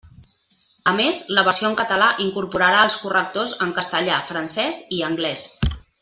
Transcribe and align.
A 0.91 0.93
més, 0.99 1.19
la 1.39 1.43
versió 1.47 1.69
en 1.69 1.75
català 1.83 2.07
incorporà 2.25 2.69
els 2.85 2.97
correctors 3.05 3.53
en 3.67 3.75
castellà, 3.79 4.17
francès 4.31 4.81
i 4.99 5.03
anglès. 5.11 5.45